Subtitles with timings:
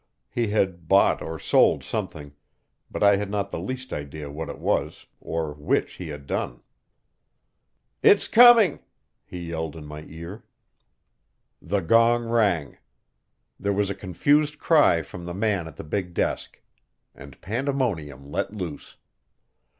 [0.31, 2.33] He had bought or sold something,
[2.89, 6.63] but I had not the least idea what it was, or which he had done.
[8.01, 8.79] "It's coming!"
[9.23, 10.43] he yelled in my ear.
[11.61, 12.79] The gong rang.
[13.59, 16.59] There was a confused cry from the man at the big desk.
[17.13, 18.97] And pandemonium let loose.